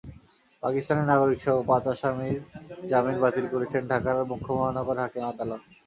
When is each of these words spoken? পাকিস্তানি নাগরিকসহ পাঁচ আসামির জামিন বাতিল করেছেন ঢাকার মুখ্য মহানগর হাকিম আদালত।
পাকিস্তানি 0.63 1.03
নাগরিকসহ 1.05 1.55
পাঁচ 1.69 1.83
আসামির 1.93 2.37
জামিন 2.89 3.17
বাতিল 3.23 3.45
করেছেন 3.53 3.81
ঢাকার 3.91 4.17
মুখ্য 4.31 4.49
মহানগর 4.57 4.97
হাকিম 5.03 5.23
আদালত। 5.31 5.61